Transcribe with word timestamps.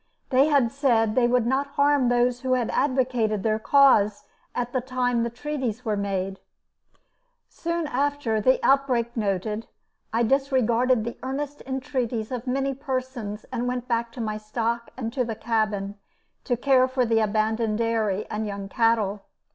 They 0.31 0.47
had 0.47 0.71
said 0.71 1.13
they 1.13 1.27
would 1.27 1.45
not 1.45 1.67
harm 1.77 2.09
those 2.09 2.41
who 2.41 2.53
had 2.53 2.71
advocated 2.71 3.43
their 3.43 3.59
cause 3.59 4.25
at 4.55 4.73
the 4.73 4.81
time 4.81 5.21
the 5.21 5.29
treaties 5.29 5.85
were 5.85 5.95
made. 5.95 6.39
[Illustration: 6.39 6.73
The 6.73 6.89
lost 6.89 7.63
child.] 7.63 7.63
Soon 7.63 7.87
after 7.93 8.41
the 8.41 8.65
outbreak 8.65 9.15
noted, 9.15 9.67
I 10.11 10.23
disregarded 10.23 11.03
the 11.03 11.19
earnest 11.21 11.61
entreaties 11.67 12.31
of 12.31 12.47
many 12.47 12.73
persons 12.73 13.45
and 13.51 13.67
went 13.67 13.87
back 13.87 14.11
to 14.13 14.21
my 14.21 14.37
stock 14.39 14.89
and 14.97 15.13
to 15.13 15.23
the 15.23 15.35
cabin 15.35 15.99
to 16.45 16.57
care 16.57 16.87
for 16.87 17.05
the 17.05 17.19
abandoned 17.19 17.77
dairy 17.77 18.25
and 18.27 18.47
young 18.47 18.69
cattle. 18.69 19.21